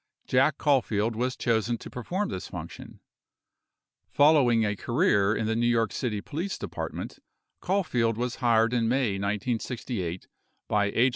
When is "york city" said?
5.67-6.21